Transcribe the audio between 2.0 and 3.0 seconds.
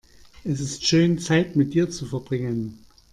verbringen.